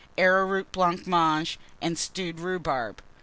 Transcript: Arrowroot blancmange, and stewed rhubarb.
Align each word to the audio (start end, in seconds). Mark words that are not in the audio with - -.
Arrowroot 0.17 0.71
blancmange, 0.71 1.59
and 1.79 1.95
stewed 1.95 2.39
rhubarb. 2.39 3.03